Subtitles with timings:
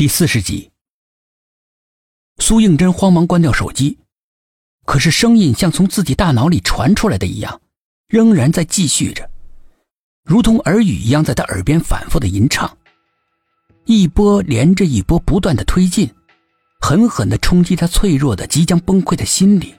[0.00, 0.70] 第四十集，
[2.38, 3.98] 苏应真慌忙关掉手机，
[4.86, 7.60] 可是声音像从自己大脑里传出来的一样，
[8.08, 9.28] 仍然在继续着，
[10.24, 12.78] 如同耳语一样在他耳边反复的吟唱，
[13.84, 16.10] 一波连着一波不断的推进，
[16.80, 19.74] 狠狠的冲击他脆弱的即将崩溃的心里。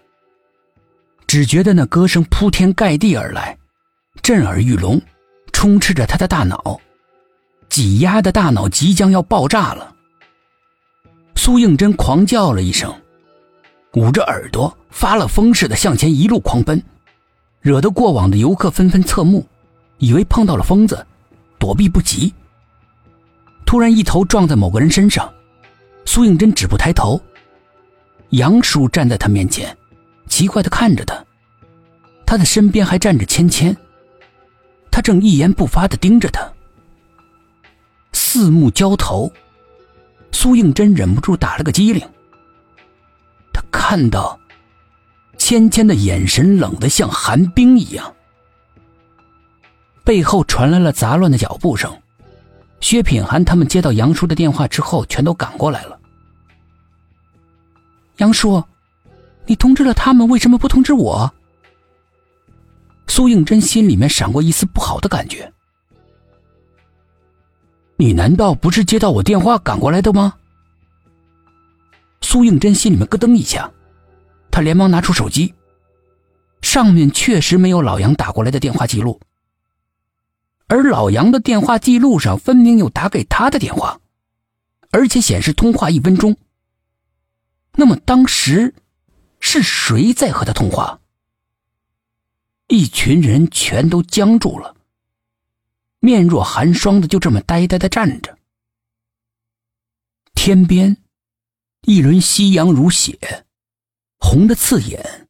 [1.25, 3.57] 只觉得那歌声铺天盖地而来，
[4.21, 5.01] 震耳欲聋，
[5.51, 6.79] 充斥着他的大脑，
[7.69, 9.95] 挤压的大脑即将要爆炸了。
[11.43, 12.93] 苏应真狂叫了一声，
[13.93, 16.79] 捂着耳朵，发了疯似的向前一路狂奔，
[17.61, 19.43] 惹得过往的游客纷纷侧目，
[19.97, 21.03] 以为碰到了疯子，
[21.57, 22.31] 躲避不及。
[23.65, 25.33] 突然一头撞在某个人身上，
[26.05, 27.19] 苏应真止步抬头，
[28.29, 29.75] 杨叔站在他面前，
[30.27, 31.25] 奇怪的看着他，
[32.23, 33.75] 他的身边还站着芊芊，
[34.91, 36.47] 他正一言不发的盯着他，
[38.13, 39.27] 四目交投。
[40.41, 42.01] 苏应真忍不住打了个激灵。
[43.53, 44.39] 他看到
[45.37, 48.11] 芊芊的眼神冷得像寒冰一样。
[50.03, 51.95] 背后传来了杂乱的脚步声，
[52.79, 55.99] 薛品涵他们接到杨叔的电话之后，全都赶过来了。
[58.17, 58.63] 杨叔，
[59.45, 61.31] 你通知了他们，为什么不通知我？
[63.05, 65.53] 苏应真心里面闪过一丝不好的感觉。
[67.95, 70.33] 你难道不是接到我电话赶过来的吗？
[72.31, 73.69] 苏应真心里面咯噔一下，
[74.49, 75.53] 他连忙拿出手机，
[76.61, 79.19] 上面确实没有老杨打过来的电话记录，
[80.67, 83.99] 而老杨的电话记录上分明有打给他的电话，
[84.91, 86.37] 而且显示通话一分钟。
[87.73, 88.75] 那么当时
[89.41, 91.01] 是谁在和他通话？
[92.69, 94.77] 一群人全都僵住了。
[95.99, 98.37] 面若寒霜的，就这么呆呆的站着。
[100.33, 100.95] 天边，
[101.87, 103.17] 一轮夕阳如血，
[104.19, 105.27] 红的刺眼。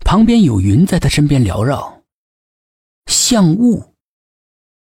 [0.00, 2.02] 旁边有云在他身边缭绕，
[3.06, 3.94] 像雾，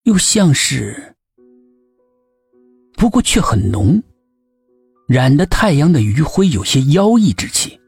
[0.04, 1.16] 又像是，
[2.94, 4.04] 不过却很浓，
[5.08, 7.80] 染得太阳的余晖有些妖异之气。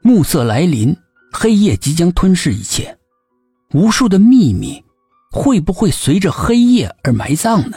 [0.00, 0.96] 暮色来临，
[1.32, 2.96] 黑夜即将吞噬一切，
[3.72, 4.82] 无数的秘密。
[5.32, 7.76] 会不会随着黑夜而埋葬呢？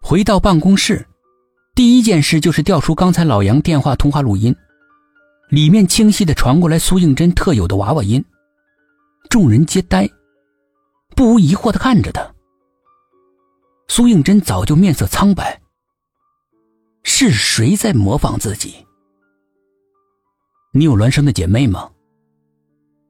[0.00, 1.04] 回到办公室，
[1.74, 4.54] 第一件事就是调出刚才老杨电话通话录音，
[5.48, 8.22] 里面清晰的传过来苏应真特有的娃娃音。
[9.30, 10.06] 众人皆呆，
[11.16, 12.30] 不无疑惑的看着他。
[13.88, 15.62] 苏应真早就面色苍白。
[17.04, 18.86] 是谁在模仿自己？
[20.72, 21.90] 你有孪生的姐妹吗？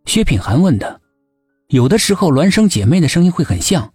[0.04, 1.00] 薛品涵问他。
[1.68, 3.92] 有的时候，孪生姐妹的声音会很像。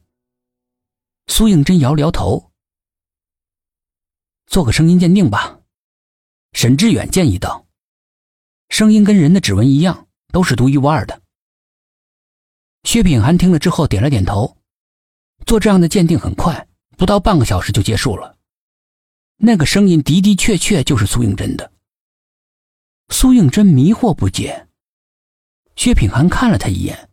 [1.27, 2.51] 苏应真摇了摇头，
[4.47, 5.59] 做个声音鉴定吧。
[6.53, 7.67] 沈志远建议道
[8.69, 11.21] ：“声音跟人的指纹一样，都是独一无二的。”
[12.83, 14.57] 薛品涵听了之后点了点头。
[15.45, 18.37] 做这样的鉴定很快，不到半个小时就结束了。
[19.37, 21.71] 那个声音的的确确就是苏应真的。
[23.09, 24.67] 苏应真迷惑不解，
[25.75, 27.09] 薛品涵看了他一眼。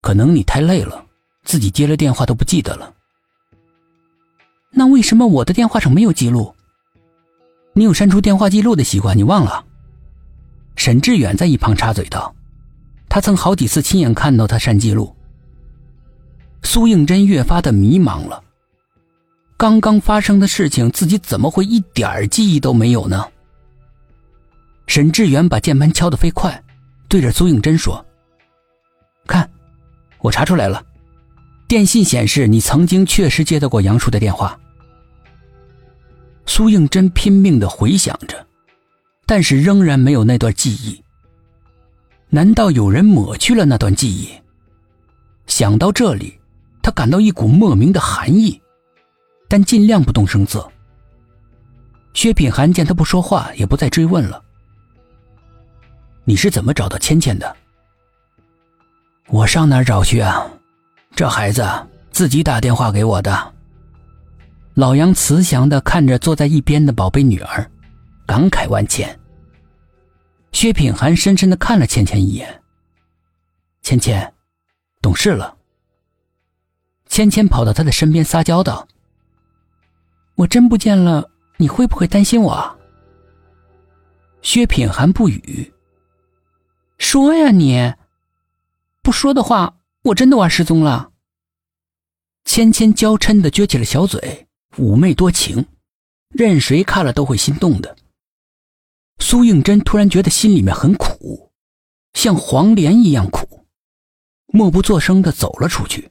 [0.00, 1.06] 可能你太累了，
[1.44, 2.96] 自己接了电话都不记得了。
[4.78, 6.54] 那为什么我的电话上没有记录？
[7.72, 9.64] 你有删除电话记录的习惯，你忘了？
[10.76, 12.36] 沈志远在一旁插嘴道
[13.08, 15.16] ：“他曾好几次亲眼看到他删记录。”
[16.62, 18.44] 苏应真越发的迷茫了。
[19.56, 23.26] 刚刚发生的事情，自己怎么会一点记忆都没有呢？
[24.86, 26.62] 沈志远把键盘敲得飞快，
[27.08, 28.04] 对着苏应真说
[29.26, 29.48] ：“看。”
[30.20, 30.84] 我查出来了，
[31.66, 34.58] 电信显示你曾经确实接到过杨叔的电话。
[36.46, 38.46] 苏应真拼命的回想着，
[39.26, 41.02] 但是仍然没有那段记忆。
[42.28, 44.30] 难道有人抹去了那段记忆？
[45.46, 46.38] 想到这里，
[46.82, 48.60] 他感到一股莫名的寒意，
[49.48, 50.68] 但尽量不动声色。
[52.14, 54.42] 薛品涵见他不说话，也不再追问了。
[56.24, 57.56] 你是怎么找到芊芊的？
[59.28, 60.48] 我上哪儿找去啊？
[61.14, 61.64] 这孩子
[62.10, 63.54] 自己打电话给我的。
[64.76, 67.70] 老杨慈祥的看着坐在一边的宝贝女儿，
[68.26, 69.18] 感慨万千。
[70.52, 72.62] 薛品涵深深的看了芊芊一眼。
[73.80, 74.34] 芊芊，
[75.00, 75.56] 懂事了。
[77.08, 78.86] 芊芊跑到他的身边撒娇道
[80.36, 82.78] ：“我真不见了，你会不会担心我？”
[84.42, 85.72] 薛品涵不语。
[86.98, 87.94] 说呀你。
[89.02, 91.12] 不说的话，我真的玩失踪了。
[92.44, 94.45] 芊芊娇嗔的撅起了小嘴，
[94.76, 95.66] 妩媚多情，
[96.28, 97.96] 任谁看了都会心动的。
[99.18, 101.50] 苏应真突然觉得心里面很苦，
[102.12, 103.64] 像黄连一样苦，
[104.48, 106.10] 默不作声的走了出去。